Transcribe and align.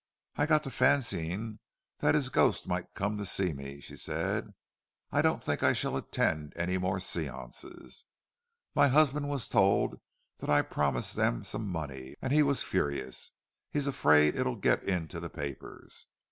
"I 0.35 0.47
got 0.47 0.63
to 0.63 0.71
fancying 0.71 1.59
that 1.99 2.15
his 2.15 2.29
ghost 2.29 2.65
might 2.67 2.95
come 2.95 3.17
to 3.17 3.23
see 3.25 3.53
me," 3.53 3.79
she 3.81 3.95
said. 3.95 4.51
"I 5.11 5.21
don't 5.21 5.43
think 5.43 5.61
I 5.61 5.73
shall 5.73 5.95
attend 5.95 6.53
any 6.55 6.79
more 6.79 6.97
séances. 6.97 8.05
My 8.73 8.87
husband 8.87 9.29
was 9.29 9.47
told 9.47 9.99
that 10.39 10.49
I 10.49 10.63
promised 10.63 11.15
them 11.15 11.43
some 11.43 11.67
money, 11.69 12.15
and 12.19 12.33
he 12.33 12.41
was 12.41 12.63
furious—he's 12.63 13.85
afraid 13.85 14.35
it'll 14.35 14.55
get 14.55 14.83
into 14.83 15.19
the 15.19 15.29
papers." 15.29 16.07